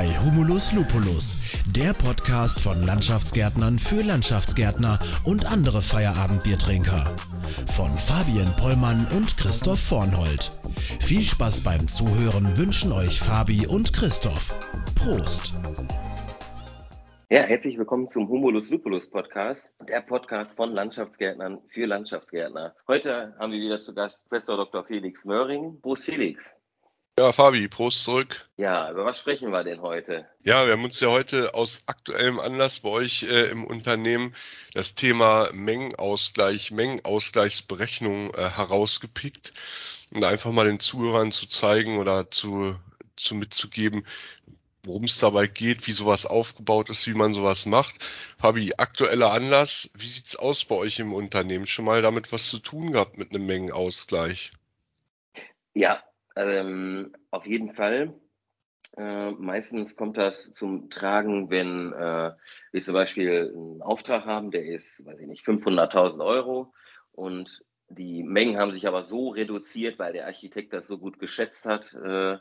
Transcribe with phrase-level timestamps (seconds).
[0.00, 7.04] bei Humulus Lupulus, der Podcast von Landschaftsgärtnern für Landschaftsgärtner und andere Feierabendbiertrinker.
[7.76, 10.52] Von Fabian Pollmann und Christoph Vornhold.
[11.00, 14.54] Viel Spaß beim Zuhören wünschen euch Fabi und Christoph.
[14.94, 15.52] Prost!
[17.28, 22.74] Ja, herzlich willkommen zum Humulus Lupulus Podcast, der Podcast von Landschaftsgärtnern für Landschaftsgärtner.
[22.88, 24.82] Heute haben wir wieder zu Gast Professor Dr.
[24.82, 25.78] Felix Möhring.
[25.82, 26.54] Prost Felix.
[27.20, 28.48] Ja, Fabi, Prost zurück.
[28.56, 30.26] Ja, über was sprechen wir denn heute?
[30.42, 34.34] Ja, wir haben uns ja heute aus aktuellem Anlass bei euch äh, im Unternehmen
[34.72, 39.52] das Thema Mengenausgleich, Mengenausgleichsberechnung äh, herausgepickt
[40.14, 42.74] und einfach mal den Zuhörern zu zeigen oder zu,
[43.16, 44.06] zu mitzugeben,
[44.84, 47.96] worum es dabei geht, wie sowas aufgebaut ist, wie man sowas macht.
[48.38, 51.66] Fabi, aktueller Anlass, wie sieht's aus bei euch im Unternehmen?
[51.66, 54.52] Schon mal damit was zu tun gehabt mit einem Mengenausgleich?
[55.74, 56.02] Ja,
[56.48, 58.14] ähm, auf jeden Fall.
[58.96, 62.32] Äh, meistens kommt das zum Tragen, wenn äh,
[62.72, 66.72] wir zum Beispiel einen Auftrag haben, der ist, weiß ich nicht, 500.000 Euro
[67.12, 71.66] und die Mengen haben sich aber so reduziert, weil der Architekt das so gut geschätzt
[71.66, 72.38] hat, äh,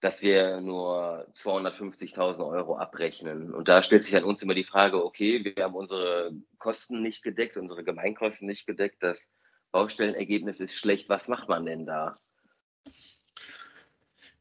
[0.00, 3.54] dass wir nur 250.000 Euro abrechnen.
[3.54, 7.22] Und da stellt sich an uns immer die Frage, okay, wir haben unsere Kosten nicht
[7.22, 9.30] gedeckt, unsere Gemeinkosten nicht gedeckt, das
[9.70, 12.18] Baustellenergebnis ist schlecht, was macht man denn da?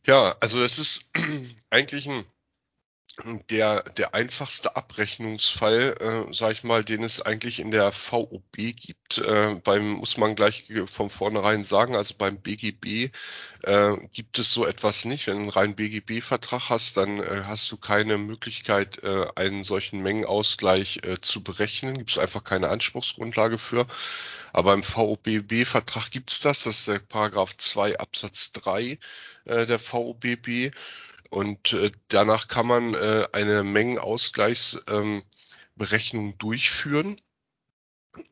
[0.05, 1.11] Ja, also das ist
[1.69, 2.25] eigentlich ein
[3.49, 9.17] der, der einfachste Abrechnungsfall, äh, sag ich mal, den es eigentlich in der VOB gibt.
[9.17, 13.11] Äh, beim, muss man gleich von vornherein sagen, also beim BGB
[13.63, 15.27] äh, gibt es so etwas nicht.
[15.27, 20.01] Wenn du einen reinen BGB-Vertrag hast, dann äh, hast du keine Möglichkeit, äh, einen solchen
[20.01, 21.97] Mengenausgleich äh, zu berechnen.
[21.97, 23.87] Gibt es einfach keine Anspruchsgrundlage für.
[24.53, 26.63] Aber im VOBB-Vertrag gibt es das.
[26.63, 28.99] Das ist der Paragraph 2 Absatz 3
[29.45, 30.71] äh, der VOBB.
[31.31, 37.15] Und äh, danach kann man äh, eine Mengenausgleichsberechnung ähm, durchführen,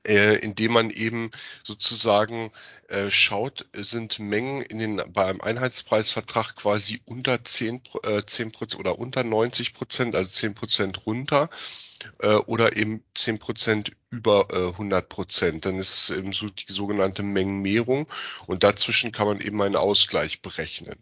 [0.05, 1.31] äh, indem man eben
[1.63, 2.51] sozusagen
[2.89, 9.23] äh, schaut, sind Mengen in den, beim Einheitspreisvertrag quasi unter 10, äh, 10 oder unter
[9.23, 11.49] 90 Prozent, also 10 Prozent runter
[12.19, 15.63] äh, oder eben 10 Prozent über äh, 100 Prozent.
[15.63, 18.07] Dann ist es eben so die sogenannte Mengenmehrung
[18.45, 21.01] und dazwischen kann man eben einen Ausgleich berechnen.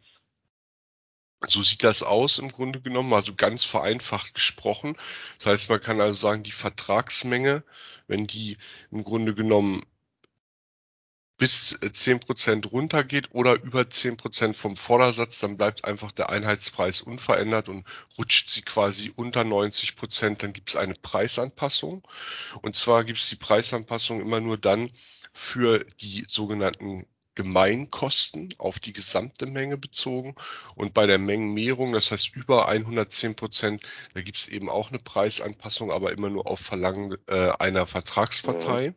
[1.45, 4.97] So sieht das aus im Grunde genommen, also ganz vereinfacht gesprochen.
[5.37, 7.63] Das heißt, man kann also sagen, die Vertragsmenge,
[8.07, 8.57] wenn die
[8.91, 9.83] im Grunde genommen
[11.37, 17.01] bis zehn Prozent runtergeht oder über zehn Prozent vom Vordersatz, dann bleibt einfach der Einheitspreis
[17.01, 17.85] unverändert und
[18.17, 22.05] rutscht sie quasi unter 90 Prozent, dann gibt es eine Preisanpassung.
[22.63, 24.91] Und zwar gibt es die Preisanpassung immer nur dann
[25.33, 27.05] für die sogenannten
[27.37, 30.33] Gemeinkosten auf die gesamte Menge bezogen.
[30.73, 33.83] Und bei der Mengenmehrung, das heißt über 110 Prozent,
[34.15, 38.95] da gibt es eben auch eine Preisanpassung, aber immer nur auf Verlangen äh, einer Vertragspartei.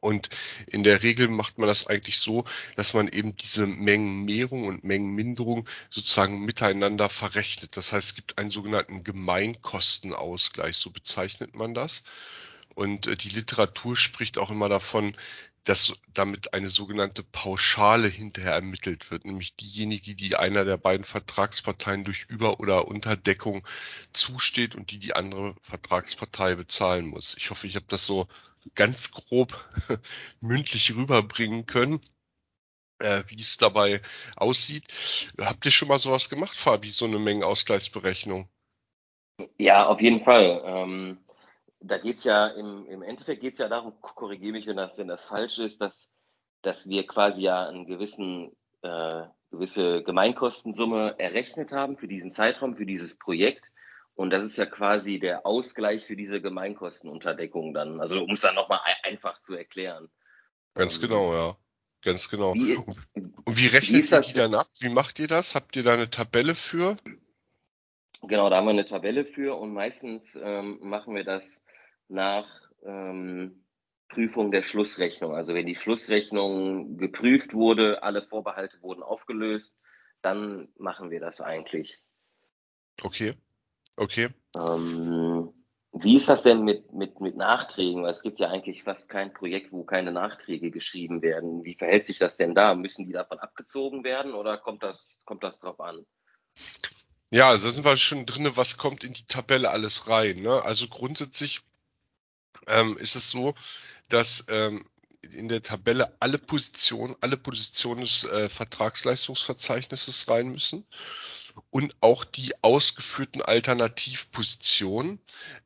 [0.00, 0.30] Und
[0.66, 2.44] in der Regel macht man das eigentlich so,
[2.76, 7.76] dass man eben diese Mengenmehrung und Mengenminderung sozusagen miteinander verrechnet.
[7.76, 12.04] Das heißt, es gibt einen sogenannten Gemeinkostenausgleich, so bezeichnet man das.
[12.74, 15.14] Und äh, die Literatur spricht auch immer davon,
[15.68, 22.04] dass damit eine sogenannte Pauschale hinterher ermittelt wird, nämlich diejenige, die einer der beiden Vertragsparteien
[22.04, 23.66] durch Über- oder Unterdeckung
[24.10, 27.36] zusteht und die die andere Vertragspartei bezahlen muss.
[27.36, 28.28] Ich hoffe, ich habe das so
[28.74, 29.62] ganz grob
[30.40, 32.00] mündlich rüberbringen können,
[32.98, 34.00] äh, wie es dabei
[34.36, 34.84] aussieht.
[35.38, 38.48] Habt ihr schon mal sowas gemacht, Fabi, so eine Mengenausgleichsberechnung?
[39.58, 40.62] Ja, auf jeden Fall.
[40.64, 41.18] Ähm
[41.80, 44.98] da geht es ja im, im Endeffekt geht es ja darum, korrigiere mich, wenn das,
[44.98, 46.10] wenn das falsch ist, dass,
[46.62, 52.86] dass wir quasi ja einen gewissen, äh, gewisse Gemeinkostensumme errechnet haben für diesen Zeitraum, für
[52.86, 53.64] dieses Projekt.
[54.14, 58.00] Und das ist ja quasi der Ausgleich für diese Gemeinkostenunterdeckung dann.
[58.00, 60.10] Also um es dann nochmal einfach zu erklären.
[60.74, 61.56] Ganz ähm, genau, ja.
[62.02, 62.54] Ganz genau.
[62.54, 64.68] Wie, und, wie rechnet wie ihr die dann ab?
[64.80, 65.54] Wie macht ihr das?
[65.54, 66.96] Habt ihr da eine Tabelle für?
[68.22, 71.62] Genau, da haben wir eine Tabelle für und meistens ähm, machen wir das
[72.08, 72.46] nach
[72.84, 73.64] ähm,
[74.08, 75.34] Prüfung der Schlussrechnung.
[75.34, 79.74] Also wenn die Schlussrechnung geprüft wurde, alle Vorbehalte wurden aufgelöst,
[80.22, 82.00] dann machen wir das eigentlich.
[83.02, 83.32] Okay.
[83.96, 84.28] Okay.
[84.60, 85.52] Ähm,
[85.92, 88.02] wie ist das denn mit, mit, mit Nachträgen?
[88.02, 91.64] Weil es gibt ja eigentlich fast kein Projekt, wo keine Nachträge geschrieben werden.
[91.64, 92.74] Wie verhält sich das denn da?
[92.74, 96.06] Müssen die davon abgezogen werden oder kommt das, kommt das drauf an?
[97.30, 100.42] Ja, also da sind wir schon drin, was kommt in die Tabelle alles rein.
[100.42, 100.62] Ne?
[100.64, 101.60] Also grundsätzlich
[102.66, 103.54] ähm, ist es so,
[104.08, 104.84] dass ähm,
[105.32, 110.86] in der Tabelle alle Positionen, alle Positionen des äh, Vertragsleistungsverzeichnisses rein müssen.
[111.70, 115.18] und auch die ausgeführten Alternativpositionen,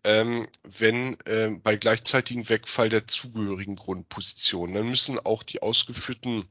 [0.04, 4.72] ähm, wenn äh, bei gleichzeitigem Wegfall der zugehörigen Grundposition.
[4.72, 6.48] Dann müssen auch die ausgeführten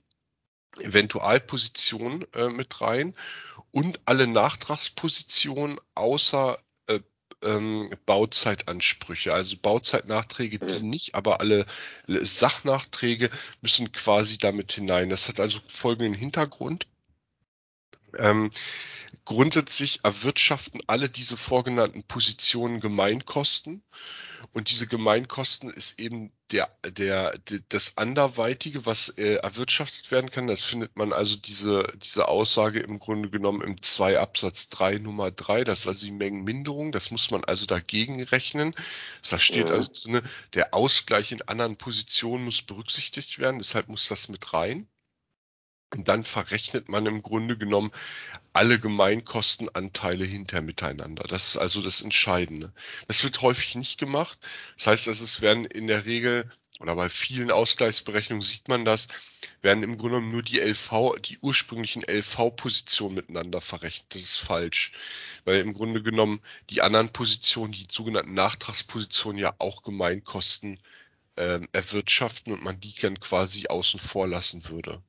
[0.79, 3.15] Eventualpositionen äh, mit rein
[3.71, 6.57] und alle Nachtragspositionen außer
[7.43, 9.33] ähm, Bauzeitansprüche.
[9.33, 10.89] Also Bauzeitnachträge, die mhm.
[10.89, 11.65] nicht, aber alle
[12.07, 13.29] Sachnachträge
[13.61, 15.09] müssen quasi damit hinein.
[15.09, 16.87] Das hat also folgenden Hintergrund.
[18.17, 18.51] Ähm,
[19.25, 23.83] grundsätzlich erwirtschaften alle diese vorgenannten Positionen Gemeinkosten.
[24.53, 30.47] Und diese Gemeinkosten ist eben der, der, der das anderweitige, was äh, erwirtschaftet werden kann.
[30.47, 35.31] Das findet man also diese, diese Aussage im Grunde genommen im 2 Absatz 3 Nummer
[35.31, 35.63] 3.
[35.63, 36.91] Das ist also die Mengenminderung.
[36.91, 38.75] Das muss man also dagegen rechnen.
[39.29, 39.75] Da steht ja.
[39.75, 40.21] also drin,
[40.53, 43.59] der Ausgleich in anderen Positionen muss berücksichtigt werden.
[43.59, 44.87] Deshalb muss das mit rein.
[45.93, 47.91] Und dann verrechnet man im Grunde genommen
[48.53, 51.23] alle Gemeinkostenanteile hinter miteinander.
[51.23, 52.73] Das ist also das Entscheidende.
[53.07, 54.39] Das wird häufig nicht gemacht.
[54.77, 56.49] Das heißt, es werden in der Regel
[56.81, 59.07] oder bei vielen Ausgleichsberechnungen sieht man das,
[59.61, 64.15] werden im Grunde genommen nur die LV, die ursprünglichen LV-Positionen miteinander verrechnet.
[64.15, 64.93] Das ist falsch,
[65.45, 70.79] weil im Grunde genommen die anderen Positionen, die sogenannten Nachtragspositionen ja auch Gemeinkosten
[71.35, 75.03] äh, erwirtschaften und man die dann quasi außen vor lassen würde.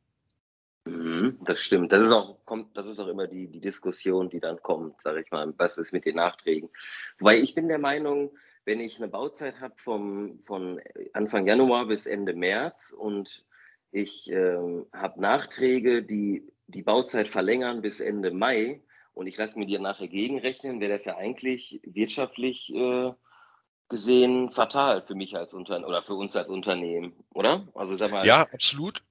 [0.84, 1.92] Mhm, das stimmt.
[1.92, 5.22] Das ist auch, kommt, das ist auch immer die, die Diskussion, die dann kommt, sage
[5.22, 6.70] ich mal, was ist mit den Nachträgen.
[7.18, 8.30] Wobei ich bin der Meinung,
[8.64, 10.80] wenn ich eine Bauzeit habe von
[11.12, 13.44] Anfang Januar bis Ende März und
[13.90, 18.82] ich ähm, habe Nachträge, die die Bauzeit verlängern bis Ende Mai
[19.14, 23.12] und ich lasse mir die nachher gegenrechnen, wäre das ja eigentlich wirtschaftlich äh,
[23.88, 27.68] gesehen fatal für mich als Unternehmen oder für uns als Unternehmen, oder?
[27.74, 28.26] Also sag mal.
[28.26, 29.02] Ja, absolut.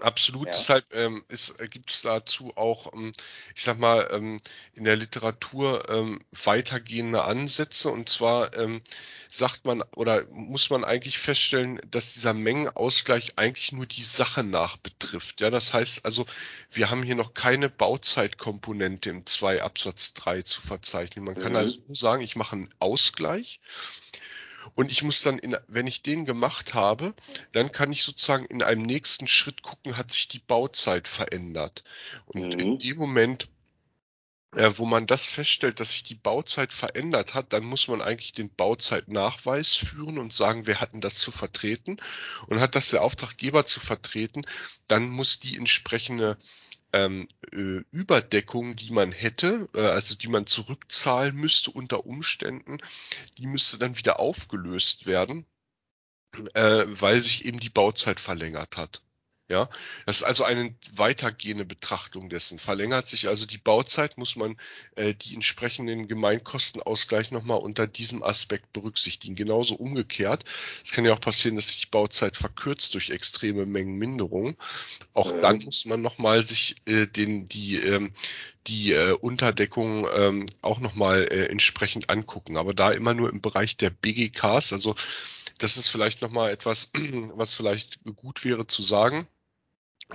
[0.00, 0.52] Absolut, ja.
[0.52, 3.12] deshalb ähm, äh, gibt es dazu auch, ähm,
[3.54, 4.38] ich sag mal, ähm,
[4.74, 7.90] in der Literatur ähm, weitergehende Ansätze.
[7.90, 8.80] Und zwar ähm,
[9.28, 14.76] sagt man oder muss man eigentlich feststellen, dass dieser Mengenausgleich eigentlich nur die Sache nach
[14.76, 15.40] betrifft.
[15.40, 16.26] Ja, das heißt also,
[16.70, 21.24] wir haben hier noch keine Bauzeitkomponente im 2 Absatz 3 zu verzeichnen.
[21.24, 21.58] Man kann mhm.
[21.58, 23.60] also nur sagen, ich mache einen Ausgleich
[24.74, 27.14] und ich muss dann, in, wenn ich den gemacht habe,
[27.52, 31.84] dann kann ich sozusagen in einem nächsten Schritt gucken, hat sich die Bauzeit verändert.
[32.26, 32.58] Und mhm.
[32.58, 33.48] in dem Moment,
[34.54, 38.32] äh, wo man das feststellt, dass sich die Bauzeit verändert hat, dann muss man eigentlich
[38.32, 41.96] den Bauzeitnachweis führen und sagen, wer hatten das zu vertreten.
[42.46, 44.44] Und hat das der Auftraggeber zu vertreten,
[44.88, 46.36] dann muss die entsprechende
[46.92, 52.78] ähm, äh, Überdeckung, die man hätte, äh, also die man zurückzahlen müsste unter Umständen,
[53.38, 55.46] die müsste dann wieder aufgelöst werden,
[56.54, 59.02] äh, weil sich eben die Bauzeit verlängert hat.
[59.52, 59.68] Ja,
[60.06, 62.58] das ist also eine weitergehende Betrachtung dessen.
[62.58, 64.56] Verlängert sich also die Bauzeit, muss man
[64.96, 69.34] äh, die entsprechenden Gemeinkostenausgleich nochmal unter diesem Aspekt berücksichtigen.
[69.34, 70.46] Genauso umgekehrt.
[70.82, 74.56] Es kann ja auch passieren, dass sich die Bauzeit verkürzt durch extreme Mengenminderung.
[75.12, 78.14] Auch dann muss man nochmal sich äh, den, die, ähm,
[78.68, 82.56] die äh, Unterdeckung ähm, auch nochmal äh, entsprechend angucken.
[82.56, 84.72] Aber da immer nur im Bereich der BGKs.
[84.72, 84.94] Also
[85.58, 86.90] das ist vielleicht nochmal etwas,
[87.34, 89.28] was vielleicht gut wäre zu sagen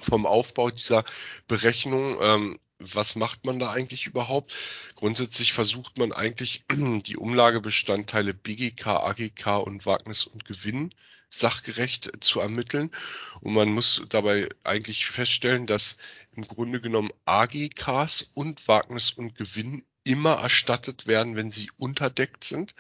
[0.02, 1.04] vom Aufbau dieser
[1.48, 2.18] Berechnung.
[2.22, 4.54] Ähm, was macht man da eigentlich überhaupt?
[4.96, 10.94] Grundsätzlich versucht man eigentlich die Umlagebestandteile BGK, AGK und Wagnis und Gewinn
[11.30, 12.92] sachgerecht zu ermitteln.
[13.42, 15.98] Und man muss dabei eigentlich feststellen, dass
[16.34, 22.76] im Grunde genommen AGKs und Wagnis und Gewinn immer erstattet werden, wenn sie unterdeckt sind.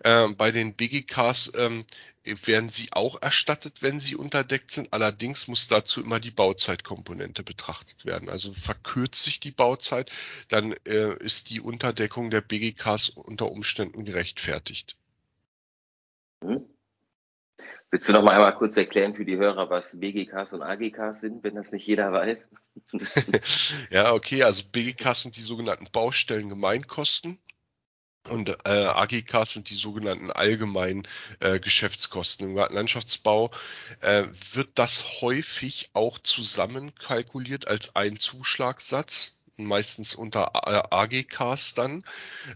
[0.00, 1.84] Äh, bei den BGKs ähm,
[2.24, 4.92] werden sie auch erstattet, wenn sie unterdeckt sind.
[4.92, 8.30] Allerdings muss dazu immer die Bauzeitkomponente betrachtet werden.
[8.30, 10.10] Also verkürzt sich die Bauzeit,
[10.48, 14.96] dann äh, ist die Unterdeckung der BGKs unter Umständen gerechtfertigt.
[16.42, 16.73] Mhm.
[17.90, 21.44] Willst du noch mal einmal kurz erklären für die Hörer, was BGKs und AGKs sind,
[21.44, 22.50] wenn das nicht jeder weiß?
[23.90, 27.38] ja, okay, also BGKs sind die sogenannten Baustellengemeinkosten.
[28.30, 31.06] Und äh, AGK sind die sogenannten allgemeinen
[31.40, 32.48] äh, Geschäftskosten.
[32.48, 33.50] Im Landschaftsbau
[34.00, 34.24] äh,
[34.54, 40.52] wird das häufig auch zusammenkalkuliert als ein Zuschlagssatz, meistens unter
[40.92, 42.02] AGKs dann.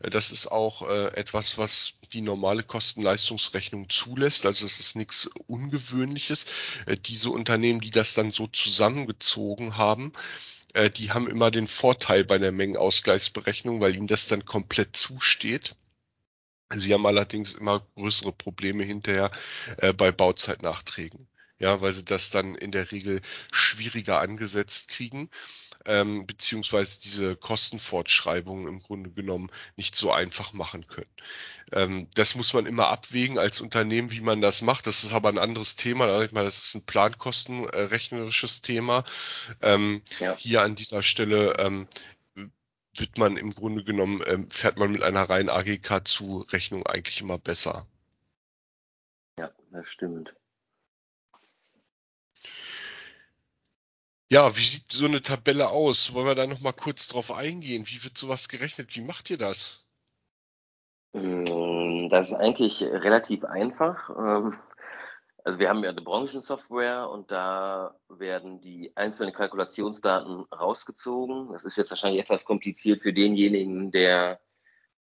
[0.02, 4.46] Äh, das ist auch äh, etwas, was die normale Kosten-Leistungsrechnung zulässt.
[4.46, 6.46] Also es ist nichts Ungewöhnliches.
[6.86, 10.12] Äh, diese Unternehmen, die das dann so zusammengezogen haben,
[10.74, 15.76] äh, die haben immer den Vorteil bei der Mengenausgleichsberechnung, weil ihnen das dann komplett zusteht.
[16.74, 19.30] Sie haben allerdings immer größere Probleme hinterher
[19.78, 21.28] äh, bei Bauzeitnachträgen.
[21.60, 25.28] Ja, weil sie das dann in der Regel schwieriger angesetzt kriegen.
[25.84, 31.10] Ähm, beziehungsweise diese Kostenfortschreibungen im Grunde genommen nicht so einfach machen können.
[31.72, 34.86] Ähm, das muss man immer abwägen als Unternehmen, wie man das macht.
[34.86, 36.06] Das ist aber ein anderes Thema.
[36.06, 39.04] Das ist ein plankostenrechnerisches Thema.
[39.62, 40.36] Ähm, ja.
[40.36, 41.86] Hier an dieser Stelle ähm,
[42.96, 47.20] wird man im Grunde genommen, ähm, fährt man mit einer reinen AGK zu Rechnung eigentlich
[47.20, 47.86] immer besser.
[49.38, 50.34] Ja, das stimmt.
[54.30, 56.12] Ja, wie sieht so eine Tabelle aus?
[56.12, 57.84] Wollen wir da noch mal kurz drauf eingehen?
[57.86, 58.94] Wie wird sowas gerechnet?
[58.94, 59.86] Wie macht ihr das?
[61.14, 64.10] Mm, das ist eigentlich relativ einfach.
[64.10, 64.58] Ähm,
[65.44, 71.50] also wir haben ja eine Branchensoftware und da werden die einzelnen Kalkulationsdaten rausgezogen.
[71.52, 74.40] Das ist jetzt wahrscheinlich etwas kompliziert für denjenigen, der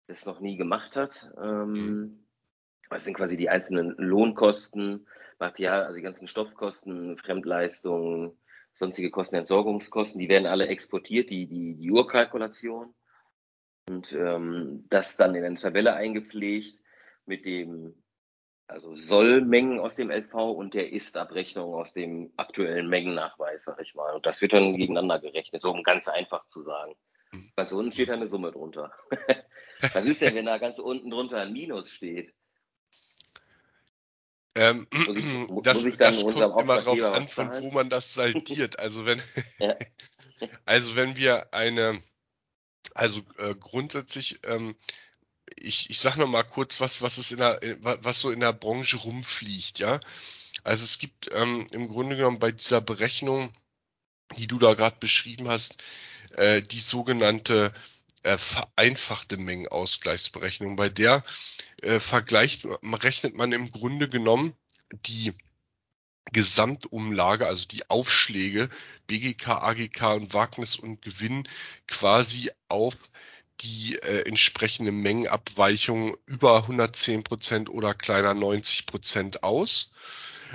[0.06, 1.30] das noch nie gemacht hat.
[1.38, 2.24] Ähm.
[2.90, 5.06] Das sind quasi die einzelnen Lohnkosten,
[5.38, 8.32] Material, also die ganzen Stoffkosten, Fremdleistungen,
[8.78, 12.94] sonstige Kosten, Entsorgungskosten, die werden alle exportiert, die, die, die Urkalkulation.
[13.88, 16.78] Und ähm, das dann in eine Tabelle eingepflegt
[17.26, 18.02] mit dem,
[18.66, 24.14] also Sollmengen aus dem LV und der Ist-Abrechnung aus dem aktuellen Mengennachweis, sag ich mal.
[24.14, 26.94] Und das wird dann gegeneinander gerechnet, so um ganz einfach zu sagen.
[27.32, 27.50] Mhm.
[27.56, 28.92] Ganz unten steht da eine Summe drunter.
[29.92, 32.34] Was ist denn, wenn da ganz unten drunter ein Minus steht?
[34.58, 34.88] Ähm,
[35.48, 38.78] muss das, das kommt immer darauf an, von wo man das saldiert.
[38.78, 39.22] Also wenn,
[39.58, 39.76] ja.
[40.64, 42.02] also wenn wir eine,
[42.94, 44.74] also äh, grundsätzlich, ähm,
[45.56, 48.52] ich, ich sage noch mal kurz was, was es in der, was so in der
[48.52, 50.00] Branche rumfliegt, ja.
[50.64, 53.52] Also es gibt ähm, im Grunde genommen bei dieser Berechnung,
[54.36, 55.82] die du da gerade beschrieben hast,
[56.32, 57.72] äh, die sogenannte
[58.24, 60.74] äh, vereinfachte Mengenausgleichsberechnung.
[60.76, 61.22] Bei der
[61.82, 64.54] äh, vergleicht, rechnet man im Grunde genommen
[65.06, 65.32] die
[66.32, 68.68] Gesamtumlage, also die Aufschläge
[69.06, 71.48] BGK, AGK und Wagnis und Gewinn
[71.86, 73.10] quasi auf
[73.60, 79.92] die äh, entsprechende Mengenabweichung über 110 Prozent oder kleiner 90 Prozent aus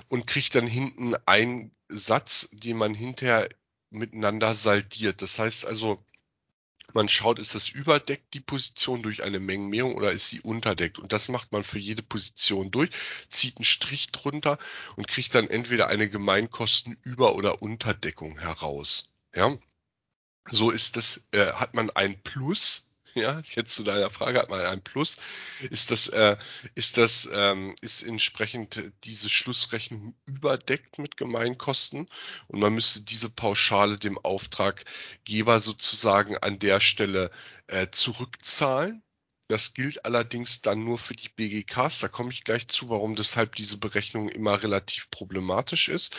[0.08, 3.50] und kriegt dann hinten einen Satz, den man hinterher
[3.90, 5.22] miteinander saldiert.
[5.22, 6.04] Das heißt also,
[6.96, 11.00] man schaut, ist das überdeckt, die Position durch eine Mengenmehrung oder ist sie unterdeckt?
[11.00, 12.90] Und das macht man für jede Position durch,
[13.30, 14.58] zieht einen Strich drunter
[14.96, 19.10] und kriegt dann entweder eine Gemeinkostenüber- oder Unterdeckung heraus.
[19.34, 19.58] Ja,
[20.50, 24.62] so ist das, äh, hat man ein Plus ja, jetzt zu deiner Frage hat man
[24.62, 25.18] ein Plus.
[25.70, 26.38] Ist das, äh,
[26.76, 32.08] ist das, ähm, ist entsprechend diese Schlussrechnung überdeckt mit Gemeinkosten
[32.48, 37.32] und man müsste diese Pauschale dem Auftraggeber sozusagen an der Stelle
[37.68, 39.04] äh, zurückzahlen.
[39.50, 42.00] Das gilt allerdings dann nur für die BGKs.
[42.00, 46.16] Da komme ich gleich zu, warum deshalb diese Berechnung immer relativ problematisch ist.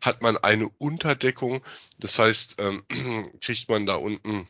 [0.00, 1.62] Hat man eine Unterdeckung,
[1.98, 2.84] das heißt, ähm,
[3.40, 4.48] kriegt man da unten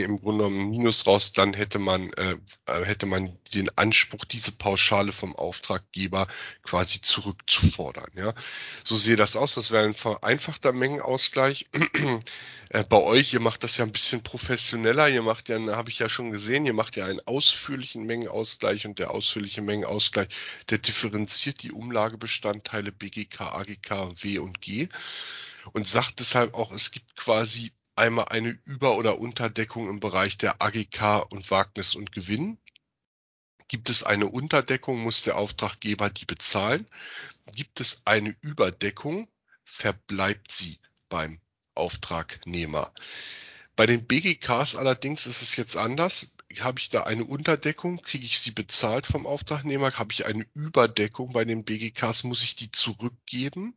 [0.00, 4.52] im Grunde genommen Minus raus, dann hätte man, äh, äh, hätte man den Anspruch, diese
[4.52, 6.28] Pauschale vom Auftraggeber
[6.62, 8.10] quasi zurückzufordern.
[8.14, 8.32] Ja,
[8.84, 9.54] so sehe das aus.
[9.54, 11.66] Das wäre ein vereinfachter Mengenausgleich.
[12.70, 15.08] äh, bei euch, ihr macht das ja ein bisschen professioneller.
[15.08, 18.98] Ihr macht ja, habe ich ja schon gesehen, ihr macht ja einen ausführlichen Mengenausgleich und
[18.98, 20.28] der ausführliche Mengenausgleich,
[20.70, 24.88] der differenziert die Umlagebestandteile BGK, AGK, W und G
[25.72, 30.60] und sagt deshalb auch, es gibt quasi einmal eine Über- oder Unterdeckung im Bereich der
[30.62, 32.58] AGK und Wagnis und Gewinn.
[33.68, 36.86] Gibt es eine Unterdeckung, muss der Auftraggeber die bezahlen.
[37.54, 39.28] Gibt es eine Überdeckung,
[39.64, 41.40] verbleibt sie beim
[41.74, 42.92] Auftragnehmer.
[43.74, 46.36] Bei den BGKs allerdings ist es jetzt anders.
[46.60, 49.92] Habe ich da eine Unterdeckung, kriege ich sie bezahlt vom Auftragnehmer.
[49.98, 53.74] Habe ich eine Überdeckung bei den BGKs, muss ich die zurückgeben.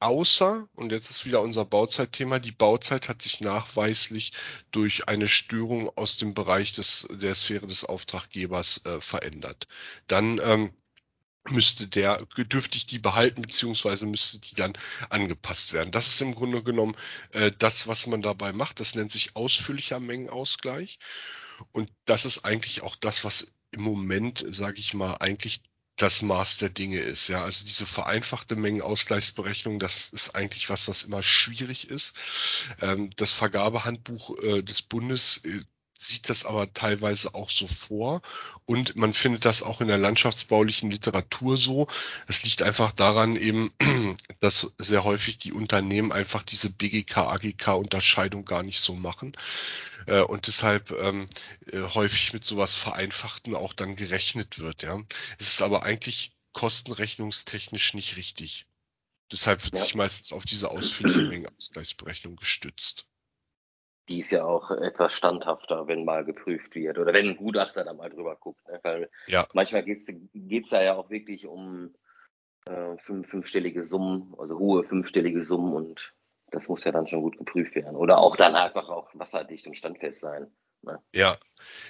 [0.00, 4.32] Außer, und jetzt ist wieder unser Bauzeitthema, die Bauzeit hat sich nachweislich
[4.70, 9.66] durch eine Störung aus dem Bereich des, der Sphäre des Auftraggebers äh, verändert.
[10.06, 10.72] Dann ähm,
[11.50, 14.74] müsste der, dürfte ich die behalten, beziehungsweise müsste die dann
[15.10, 15.90] angepasst werden.
[15.90, 16.96] Das ist im Grunde genommen
[17.32, 18.78] äh, das, was man dabei macht.
[18.78, 20.98] Das nennt sich ausführlicher Mengenausgleich.
[21.72, 25.62] Und das ist eigentlich auch das, was im Moment, sage ich mal, eigentlich
[25.98, 27.28] das Maß der Dinge ist.
[27.28, 32.14] Ja, also diese vereinfachte Mengenausgleichsberechnung, das ist eigentlich was, was immer schwierig ist.
[32.80, 35.60] Ähm, das Vergabehandbuch äh, des Bundes äh,
[36.08, 38.22] sieht das aber teilweise auch so vor
[38.64, 41.86] und man findet das auch in der landschaftsbaulichen Literatur so.
[42.26, 43.70] Es liegt einfach daran eben,
[44.40, 49.36] dass sehr häufig die Unternehmen einfach diese BGK, AGK Unterscheidung gar nicht so machen
[50.06, 51.26] äh, und deshalb ähm,
[51.70, 54.82] äh, häufig mit sowas Vereinfachten auch dann gerechnet wird.
[54.82, 54.98] Ja,
[55.38, 58.66] es ist aber eigentlich kostenrechnungstechnisch nicht richtig.
[59.30, 59.80] Deshalb wird ja.
[59.80, 63.06] sich meistens auf diese ausführliche Mengenausgleichsberechnung gestützt.
[64.08, 67.92] Die ist ja auch etwas standhafter, wenn mal geprüft wird oder wenn ein Gutachter da
[67.92, 68.66] mal drüber guckt.
[68.68, 68.80] Ne?
[68.82, 69.46] Weil ja.
[69.54, 71.94] manchmal geht es da ja auch wirklich um
[72.66, 76.14] äh, fünf, fünfstellige Summen, also hohe fünfstellige Summen und
[76.50, 77.96] das muss ja dann schon gut geprüft werden.
[77.96, 80.50] Oder auch dann einfach auch wasserdicht und standfest sein.
[80.82, 80.98] Ne?
[81.12, 81.36] Ja.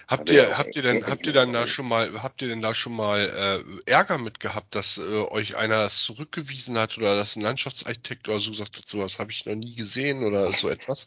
[0.08, 2.75] Habt ihr, habt ihr denn, habt ihr dann da schon mal, habt ihr denn da
[2.75, 7.37] schon mal äh, Ärger mit gehabt, dass äh, euch einer das zurückgewiesen hat oder dass
[7.37, 11.06] ein Landschaftsarchitekt oder so gesagt hat, sowas habe ich noch nie gesehen oder so etwas?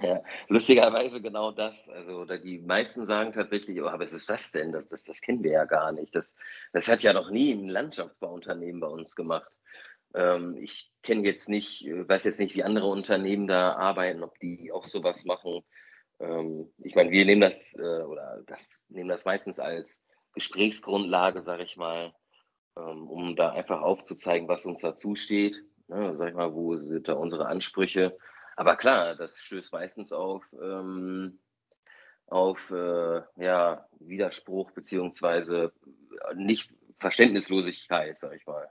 [0.02, 1.88] Ja, lustigerweise genau das.
[1.88, 4.72] Also oder die meisten sagen tatsächlich, oh, aber was ist das denn?
[4.72, 6.14] Das, das, das kennen wir ja gar nicht.
[6.14, 6.34] Das,
[6.72, 9.50] das hat ja noch nie ein Landschaftsbauunternehmen bei uns gemacht.
[10.14, 14.72] Ähm, ich kenne jetzt nicht, weiß jetzt nicht, wie andere Unternehmen da arbeiten, ob die
[14.72, 15.62] auch sowas machen.
[16.18, 20.00] Ähm, ich meine, wir nehmen das äh, oder das nehmen das meistens als
[20.34, 22.12] Gesprächsgrundlage, sage ich mal,
[22.76, 25.56] ähm, um da einfach aufzuzeigen, was uns dazu steht.
[25.88, 28.16] Ne, sag ich mal, wo sind da unsere Ansprüche?
[28.60, 31.38] Aber klar, das stößt meistens auf ähm,
[32.26, 35.72] auf äh, ja, Widerspruch beziehungsweise
[36.34, 38.70] nicht Verständnislosigkeit, sag ich mal.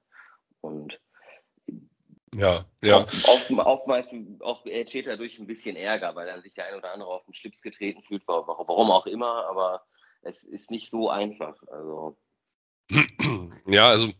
[0.61, 1.01] Und
[2.35, 2.97] ja, ja.
[2.97, 6.93] Oft, oft, oftmals auch entsteht dadurch ein bisschen Ärger, weil dann sich der ein oder
[6.93, 9.87] andere auf den Schlips getreten fühlt, warum auch immer, aber
[10.21, 11.55] es ist nicht so einfach.
[11.67, 12.15] Also.
[13.65, 14.11] Ja, also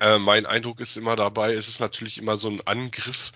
[0.00, 3.32] äh, mein Eindruck ist immer dabei, es ist natürlich immer so ein Angriff,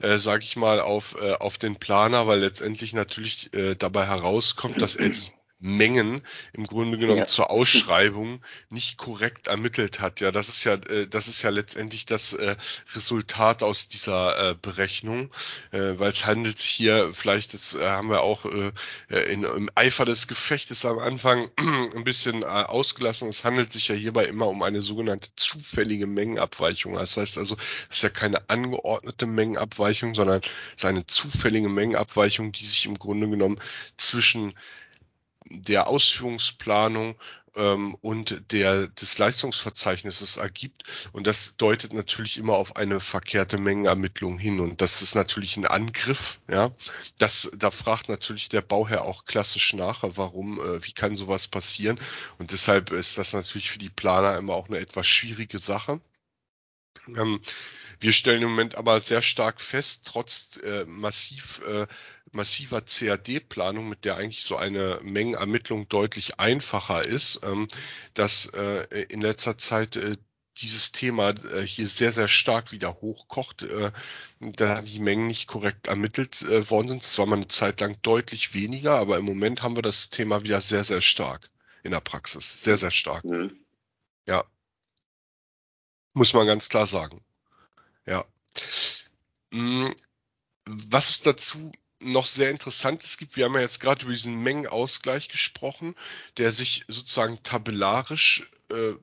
[0.00, 4.80] äh, sage ich mal, auf, äh, auf den Planer, weil letztendlich natürlich äh, dabei herauskommt,
[4.82, 6.20] dass er die Mengen
[6.52, 7.24] im Grunde genommen ja.
[7.24, 10.20] zur Ausschreibung nicht korrekt ermittelt hat.
[10.20, 12.56] Ja, das ist ja, äh, das ist ja letztendlich das äh,
[12.94, 15.30] Resultat aus dieser äh, Berechnung,
[15.70, 18.72] äh, weil es handelt sich hier, vielleicht das äh, haben wir auch äh,
[19.32, 23.28] in, im Eifer des Gefechtes am Anfang ein bisschen ausgelassen.
[23.28, 26.94] Es handelt sich ja hierbei immer um eine sogenannte zufällige Mengenabweichung.
[26.94, 27.56] Das heißt also,
[27.88, 32.98] es ist ja keine angeordnete Mengenabweichung, sondern es ist eine zufällige Mengenabweichung, die sich im
[32.98, 33.60] Grunde genommen
[33.96, 34.54] zwischen
[35.50, 37.16] der Ausführungsplanung
[37.56, 40.84] ähm, und der des Leistungsverzeichnisses ergibt.
[41.12, 44.60] Und das deutet natürlich immer auf eine verkehrte Mengenermittlung hin.
[44.60, 46.40] Und das ist natürlich ein Angriff.
[46.48, 46.70] Ja,
[47.18, 51.98] das da fragt natürlich der Bauherr auch klassisch nach, warum, äh, wie kann sowas passieren?
[52.38, 56.00] Und deshalb ist das natürlich für die Planer immer auch eine etwas schwierige Sache.
[57.08, 57.40] Ähm,
[58.00, 61.86] wir stellen im Moment aber sehr stark fest, trotz äh, massiv, äh,
[62.32, 67.68] massiver CAD-Planung, mit der eigentlich so eine Mengenermittlung deutlich einfacher ist, ähm,
[68.14, 70.16] dass äh, in letzter Zeit äh,
[70.58, 73.90] dieses Thema äh, hier sehr, sehr stark wieder hochkocht, äh,
[74.40, 77.02] da die Mengen nicht korrekt ermittelt worden sind.
[77.02, 80.42] Es war mal eine Zeit lang deutlich weniger, aber im Moment haben wir das Thema
[80.42, 81.50] wieder sehr, sehr stark
[81.82, 82.62] in der Praxis.
[82.62, 83.24] Sehr, sehr stark.
[83.24, 83.52] Mhm.
[84.26, 84.44] Ja.
[86.14, 87.20] Muss man ganz klar sagen.
[88.06, 88.24] Ja.
[89.52, 89.94] Hm,
[90.64, 95.28] was es dazu noch sehr Interessantes gibt, wir haben ja jetzt gerade über diesen Mengenausgleich
[95.28, 95.94] gesprochen,
[96.36, 98.94] der sich sozusagen tabellarisch äh,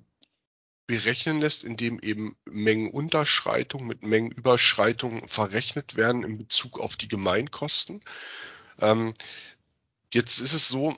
[0.88, 8.02] berechnen lässt, indem eben Mengenunterschreitungen mit Mengenüberschreitungen verrechnet werden in Bezug auf die Gemeinkosten.
[8.80, 9.14] Ähm,
[10.14, 10.98] jetzt ist es so,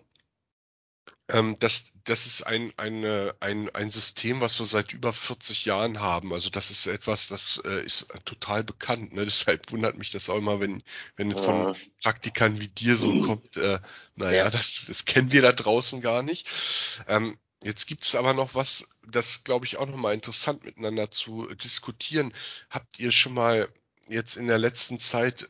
[1.30, 6.00] ähm, das, das ist ein, eine, ein, ein System, was wir seit über 40 Jahren
[6.00, 6.34] haben.
[6.34, 9.13] Also das ist etwas, das äh, ist total bekannt.
[9.13, 9.24] Ne?
[9.26, 10.84] Deshalb wundert mich das auch immer, wenn,
[11.16, 11.38] wenn ja.
[11.38, 13.80] von Praktikern wie dir so kommt, äh,
[14.16, 14.50] naja, ja.
[14.50, 16.48] das, das kennen wir da draußen gar nicht.
[17.08, 21.48] Ähm, Jetzt gibt es aber noch was, das glaube ich auch nochmal interessant miteinander zu
[21.56, 22.34] diskutieren.
[22.70, 23.70] Habt ihr schon mal
[24.10, 25.50] jetzt in der letzten Zeit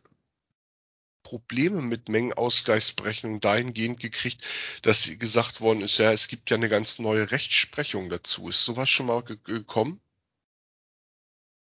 [1.23, 4.41] Probleme mit Mengenausgleichsberechnung dahingehend gekriegt,
[4.83, 8.49] dass gesagt worden ist, ja, es gibt ja eine ganz neue Rechtsprechung dazu.
[8.49, 9.99] Ist sowas schon mal ge gekommen?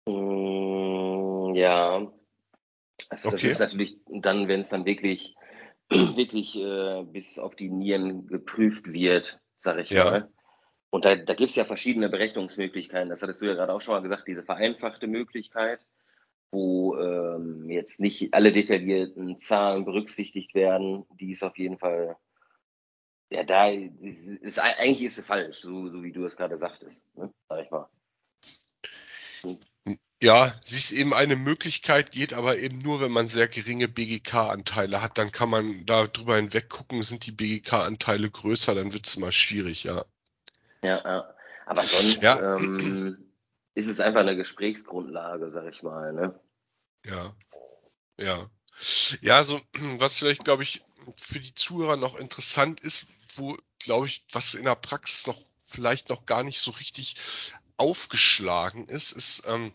[0.08, 2.12] Mm, ja.
[3.10, 3.50] Also okay.
[3.50, 5.36] Das ist natürlich dann, wenn es dann wirklich,
[5.90, 10.04] wirklich äh, bis auf die Nieren geprüft wird, sage ich ja.
[10.06, 10.32] mal.
[10.90, 13.10] Und da, da gibt es ja verschiedene Berechnungsmöglichkeiten.
[13.10, 15.80] Das hattest du ja gerade auch schon mal gesagt, diese vereinfachte Möglichkeit
[16.52, 22.18] wo ähm, jetzt nicht alle detaillierten Zahlen berücksichtigt werden, die ist auf jeden Fall,
[23.32, 27.02] ja, da ist, ist eigentlich ist sie falsch, so, so wie du es gerade sagtest,
[27.16, 27.34] ne?
[27.48, 27.90] sag ich mal.
[30.22, 35.02] Ja, sie ist eben eine Möglichkeit, geht aber eben nur, wenn man sehr geringe BGK-Anteile
[35.02, 35.18] hat.
[35.18, 39.32] Dann kann man da drüber hinweg gucken, sind die BGK-Anteile größer, dann wird es mal
[39.32, 40.06] schwierig, ja.
[40.84, 41.34] Ja, ja.
[41.66, 42.56] aber sonst ja.
[42.56, 43.31] Ähm,
[43.74, 46.14] ist es einfach eine Gesprächsgrundlage, sag ich mal.
[46.14, 46.40] Ne?
[47.06, 47.36] Ja,
[48.18, 48.50] ja.
[49.22, 49.60] Ja, also
[49.98, 50.84] was vielleicht, glaube ich,
[51.18, 56.10] für die Zuhörer noch interessant ist, wo, glaube ich, was in der Praxis noch vielleicht
[56.10, 57.16] noch gar nicht so richtig
[57.78, 59.74] aufgeschlagen ist, ist, ähm,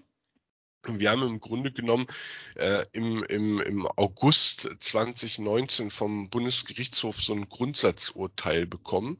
[0.88, 2.06] Wir haben im Grunde genommen
[2.54, 9.18] äh, im, im, im August 2019 vom Bundesgerichtshof so ein Grundsatzurteil bekommen,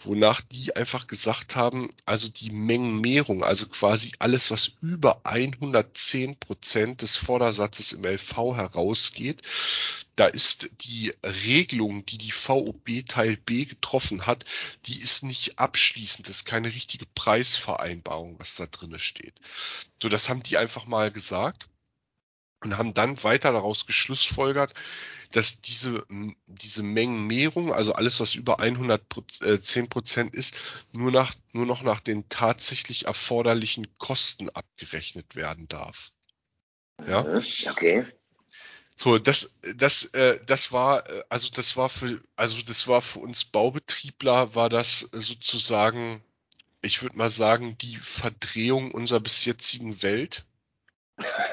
[0.00, 7.02] wonach die einfach gesagt haben, also die Mengenmehrung, also quasi alles, was über 110 Prozent
[7.02, 9.42] des Vordersatzes im LV herausgeht,
[10.16, 14.44] da ist die Regelung, die die VOB Teil B getroffen hat,
[14.86, 19.34] die ist nicht abschließend, das ist keine richtige Preisvereinbarung, was da drinne steht.
[20.00, 21.68] So, das haben die einfach mal gesagt
[22.64, 24.74] und haben dann weiter daraus geschlussfolgert,
[25.32, 26.06] dass diese,
[26.46, 30.54] diese Mengenmehrung, also alles, was über 110 äh, Prozent ist,
[30.92, 36.12] nur, nach, nur noch nach den tatsächlich erforderlichen Kosten abgerechnet werden darf.
[37.06, 37.24] Ja.
[37.24, 38.06] Mhm, okay.
[38.98, 43.18] So, das, das, äh, das war, äh, also das war für, also das war für
[43.18, 46.24] uns Baubetriebler, war das sozusagen,
[46.80, 50.46] ich würde mal sagen, die Verdrehung unserer bis jetzigen Welt.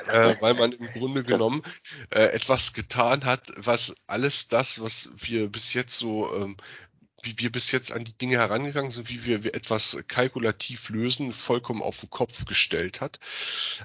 [0.08, 1.62] äh, weil man im Grunde genommen
[2.10, 6.58] äh, etwas getan hat, was alles das, was wir bis jetzt so ähm,
[7.24, 11.82] wie wir bis jetzt an die Dinge herangegangen sind, wie wir etwas kalkulativ lösen, vollkommen
[11.82, 13.20] auf den Kopf gestellt hat.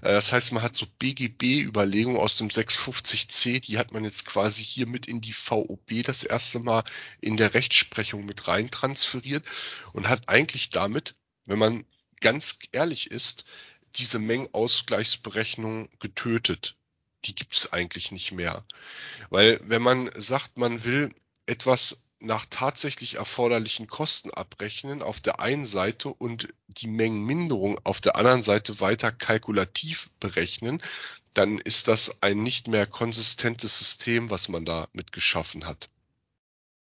[0.02, 4.62] Äh, das heißt, man hat so BGB-Überlegungen aus dem 650c, die hat man jetzt quasi
[4.62, 6.84] hier mit in die VOB das erste Mal
[7.20, 9.44] in der Rechtsprechung mit rein transferiert
[9.92, 11.14] und hat eigentlich damit,
[11.46, 11.84] wenn man
[12.20, 13.44] ganz ehrlich ist,
[13.96, 16.76] diese Mengenausgleichsberechnung getötet.
[17.24, 18.64] Die gibt es eigentlich nicht mehr.
[19.30, 21.10] Weil wenn man sagt, man will
[21.46, 28.16] etwas nach tatsächlich erforderlichen Kosten abrechnen auf der einen Seite und die Mengenminderung auf der
[28.16, 30.82] anderen Seite weiter kalkulativ berechnen,
[31.34, 35.88] dann ist das ein nicht mehr konsistentes System, was man da mit geschaffen hat.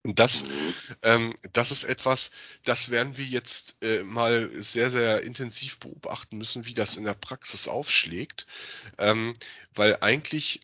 [0.03, 0.73] Und das, mhm.
[1.01, 2.31] ähm, das ist etwas,
[2.63, 7.13] das werden wir jetzt äh, mal sehr, sehr intensiv beobachten müssen, wie das in der
[7.13, 8.47] Praxis aufschlägt,
[8.97, 9.33] ähm,
[9.73, 10.61] weil eigentlich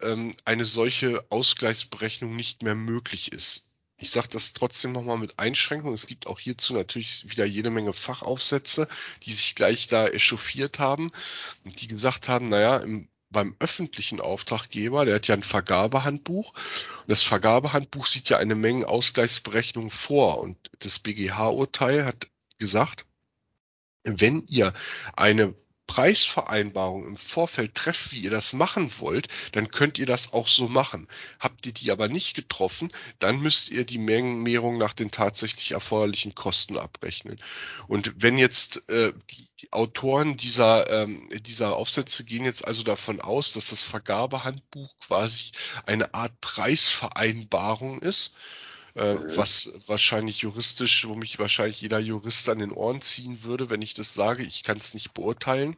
[0.00, 3.65] ähm, eine solche Ausgleichsberechnung nicht mehr möglich ist.
[3.98, 5.94] Ich sage das trotzdem nochmal mit Einschränkung.
[5.94, 8.88] Es gibt auch hierzu natürlich wieder jede Menge Fachaufsätze,
[9.22, 11.10] die sich gleich da echauffiert haben
[11.64, 17.08] und die gesagt haben, naja, im, beim öffentlichen Auftraggeber, der hat ja ein Vergabehandbuch und
[17.08, 22.28] das Vergabehandbuch sieht ja eine Mengenausgleichsberechnung vor und das BGH-Urteil hat
[22.58, 23.06] gesagt,
[24.04, 24.72] wenn ihr
[25.14, 25.54] eine
[25.86, 30.68] Preisvereinbarung im Vorfeld trefft, wie ihr das machen wollt, dann könnt ihr das auch so
[30.68, 31.08] machen.
[31.38, 36.34] Habt ihr die aber nicht getroffen, dann müsst ihr die Mengenmehrung nach den tatsächlich erforderlichen
[36.34, 37.40] Kosten abrechnen.
[37.88, 43.52] Und wenn jetzt äh, die Autoren dieser, ähm, dieser Aufsätze gehen jetzt also davon aus,
[43.52, 45.52] dass das Vergabehandbuch quasi
[45.86, 48.34] eine Art Preisvereinbarung ist,
[48.96, 49.36] äh, mhm.
[49.36, 53.94] was wahrscheinlich juristisch, wo mich wahrscheinlich jeder Jurist an den Ohren ziehen würde, wenn ich
[53.94, 54.42] das sage.
[54.42, 55.76] Ich kann es nicht beurteilen.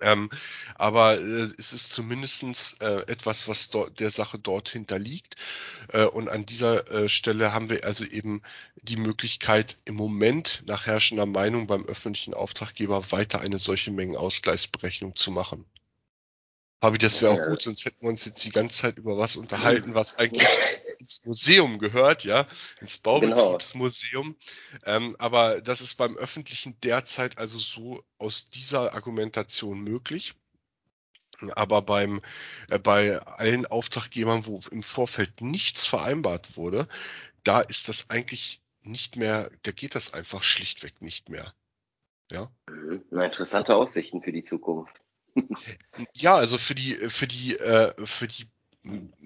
[0.00, 0.30] Ähm,
[0.76, 5.36] aber äh, es ist zumindestens äh, etwas, was der Sache dort hinterliegt.
[5.92, 8.42] Äh, und an dieser äh, Stelle haben wir also eben
[8.76, 15.30] die Möglichkeit, im Moment nach herrschender Meinung beim öffentlichen Auftraggeber weiter eine solche Mengenausgleichsberechnung zu
[15.30, 15.66] machen.
[16.84, 19.36] Fabi, das wäre auch gut, sonst hätten wir uns jetzt die ganze Zeit über was
[19.36, 20.46] unterhalten, was eigentlich
[20.98, 22.46] ins Museum gehört, ja,
[22.82, 24.36] ins Baubetriebsmuseum.
[24.72, 24.84] Genau.
[24.84, 30.34] Ähm, aber das ist beim öffentlichen derzeit also so aus dieser Argumentation möglich.
[31.54, 32.20] Aber beim,
[32.68, 36.86] äh, bei allen Auftraggebern, wo im Vorfeld nichts vereinbart wurde,
[37.44, 41.54] da ist das eigentlich nicht mehr, da geht das einfach schlichtweg nicht mehr.
[42.30, 42.50] Ja.
[42.68, 43.02] Mhm.
[43.10, 45.00] Na, interessante Aussichten für die Zukunft.
[46.14, 48.46] Ja, also für die, für die, äh, für die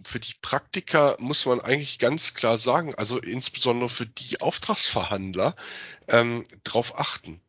[0.05, 5.57] für die Praktiker muss man eigentlich ganz klar sagen, also insbesondere für die Auftragsverhandler,
[6.07, 7.41] ähm, darauf achten.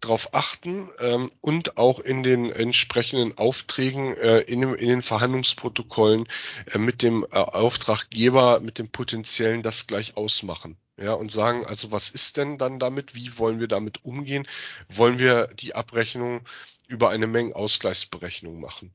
[0.00, 6.28] Darauf achten ähm, und auch in den entsprechenden Aufträgen, äh, in, dem, in den Verhandlungsprotokollen
[6.72, 10.76] äh, mit dem äh, Auftraggeber, mit dem Potenziellen das gleich ausmachen.
[11.00, 13.14] Ja, und sagen, also was ist denn dann damit?
[13.14, 14.48] Wie wollen wir damit umgehen?
[14.88, 16.40] Wollen wir die Abrechnung
[16.88, 18.92] über eine Mengenausgleichsberechnung machen.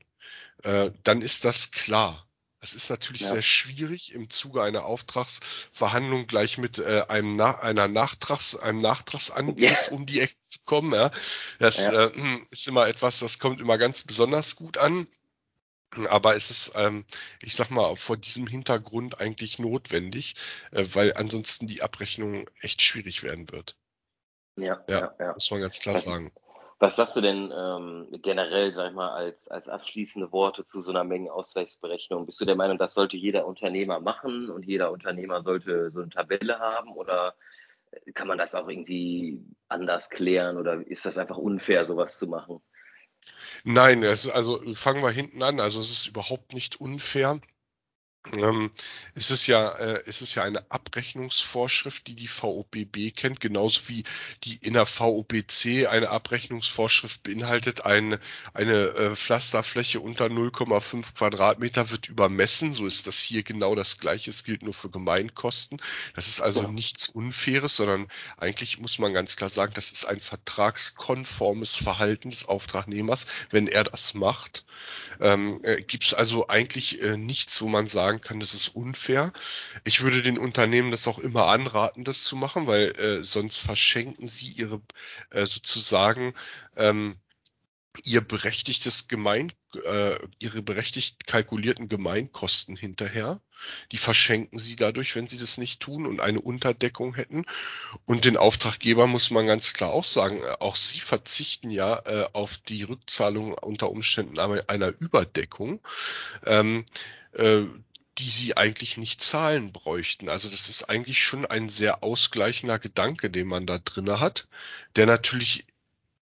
[0.62, 2.26] Äh, dann ist das klar.
[2.64, 3.28] Es ist natürlich ja.
[3.28, 9.88] sehr schwierig, im Zuge einer Auftragsverhandlung gleich mit äh, einem Na einer Nachtrags, einem Nachtragsangriff
[9.88, 9.92] yeah.
[9.92, 10.94] um die Ecke zu kommen.
[10.94, 11.10] Ja.
[11.58, 12.06] Das ja.
[12.06, 15.06] Äh, hm, ist immer etwas, das kommt immer ganz besonders gut an.
[16.08, 17.04] Aber es ist, ähm,
[17.42, 20.34] ich sag mal, vor diesem Hintergrund eigentlich notwendig,
[20.72, 23.76] äh, weil ansonsten die Abrechnung echt schwierig werden wird.
[24.56, 25.32] Ja, ja, ja, ja.
[25.34, 26.32] muss man ganz klar das, sagen.
[26.78, 30.90] Was sagst du denn ähm, generell, sag ich mal, als, als abschließende Worte zu so
[30.90, 32.26] einer Mengenausgleichsberechnung?
[32.26, 36.10] Bist du der Meinung, das sollte jeder Unternehmer machen und jeder Unternehmer sollte so eine
[36.10, 37.34] Tabelle haben oder
[38.14, 42.60] kann man das auch irgendwie anders klären oder ist das einfach unfair, sowas zu machen?
[43.64, 45.60] Nein, es, also fangen wir hinten an.
[45.60, 47.40] Also es ist überhaupt nicht unfair.
[48.32, 48.70] Ähm,
[49.14, 54.04] es ist ja, äh, es ist ja eine Abrechnungsvorschrift, die die VOBB kennt, genauso wie
[54.44, 57.84] die in der VOBC eine Abrechnungsvorschrift beinhaltet.
[57.84, 58.18] Eine,
[58.54, 62.72] eine äh, Pflasterfläche unter 0,5 Quadratmeter wird übermessen.
[62.72, 64.30] So ist das hier genau das Gleiche.
[64.30, 65.80] Es gilt nur für Gemeinkosten.
[66.14, 66.68] Das ist also ja.
[66.68, 68.08] nichts Unfaires, sondern
[68.38, 73.84] eigentlich muss man ganz klar sagen, das ist ein vertragskonformes Verhalten des Auftragnehmers, wenn er
[73.84, 74.64] das macht.
[75.20, 79.32] Ähm, äh, Gibt es also eigentlich äh, nichts, wo man sagen kann, das ist unfair.
[79.84, 84.28] Ich würde den Unternehmen das auch immer anraten, das zu machen, weil äh, sonst verschenken
[84.28, 84.80] sie ihre
[85.30, 86.34] äh, sozusagen
[86.76, 87.16] ähm,
[88.02, 89.52] ihr berechtigtes Gemein,
[89.84, 93.40] äh, ihre berechtigt kalkulierten Gemeinkosten hinterher.
[93.92, 97.44] Die verschenken sie dadurch, wenn sie das nicht tun und eine Unterdeckung hätten.
[98.04, 102.28] Und den Auftraggeber muss man ganz klar auch sagen, äh, auch sie verzichten ja äh,
[102.32, 105.80] auf die Rückzahlung unter Umständen einer Überdeckung.
[106.44, 106.84] Ähm,
[107.32, 107.62] äh,
[108.18, 110.28] die sie eigentlich nicht zahlen bräuchten.
[110.28, 114.48] Also das ist eigentlich schon ein sehr ausgleichender Gedanke, den man da drinne hat,
[114.96, 115.66] der natürlich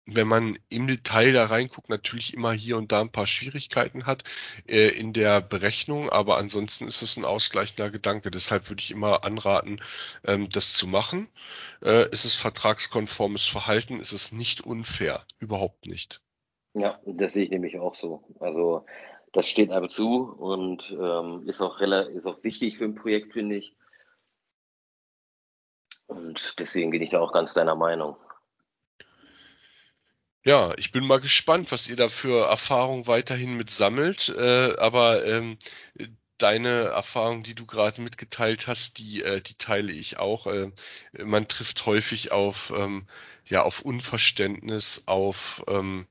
[0.06, 4.24] wenn man im Detail da reinguckt, natürlich immer hier und da ein paar Schwierigkeiten hat
[4.68, 8.30] äh, in der Berechnung, aber ansonsten ist es ein ausgleichender Gedanke.
[8.30, 9.80] Deshalb würde ich immer anraten,
[10.26, 11.28] ähm, das zu machen.
[11.82, 13.98] Äh, ist es vertragskonformes Verhalten?
[13.98, 15.24] Ist es nicht unfair?
[15.38, 16.20] Überhaupt nicht.
[16.74, 18.24] Ja, das sehe ich nämlich auch so.
[18.40, 18.84] Also
[19.34, 23.56] das steht aber zu und ähm, ist, auch ist auch wichtig für ein Projekt, finde
[23.56, 23.74] ich.
[26.06, 28.16] Und deswegen bin ich da auch ganz deiner Meinung.
[30.44, 34.28] Ja, ich bin mal gespannt, was ihr da für Erfahrungen weiterhin mit sammelt.
[34.28, 35.58] Äh, aber ähm,
[36.38, 40.46] deine Erfahrung, die du gerade mitgeteilt hast, die, äh, die teile ich auch.
[40.46, 40.70] Äh,
[41.12, 43.08] man trifft häufig auf, ähm,
[43.46, 46.06] ja, auf Unverständnis, auf, ähm,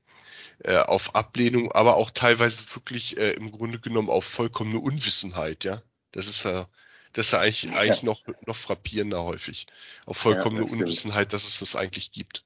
[0.64, 5.82] äh, auf Ablehnung, aber auch teilweise wirklich äh, im Grunde genommen auf vollkommene Unwissenheit, ja.
[6.12, 6.66] Das ist ja,
[7.12, 7.76] das ist ja eigentlich, ja.
[7.76, 9.66] eigentlich noch, noch frappierender häufig.
[10.06, 12.44] Auf vollkommene ja, Unwissenheit, dass es das eigentlich gibt.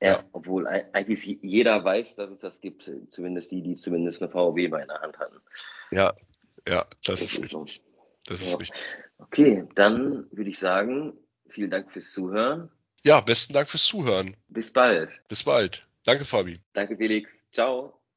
[0.00, 2.88] Ja, ja, obwohl eigentlich jeder weiß, dass es das gibt.
[3.10, 5.40] Zumindest die, die zumindest eine VW bei in der Hand hatten.
[5.90, 6.14] Ja,
[6.68, 7.82] ja, das, das ist richtig.
[8.24, 8.78] Das ist richtig.
[9.18, 11.14] Okay, dann würde ich sagen,
[11.48, 12.70] vielen Dank fürs Zuhören.
[13.02, 14.36] Ja, besten Dank fürs Zuhören.
[14.48, 15.10] Bis bald.
[15.28, 15.87] Bis bald.
[16.08, 16.58] Danke, Fabi.
[16.72, 17.44] Danke, Felix.
[17.52, 18.00] Ciao.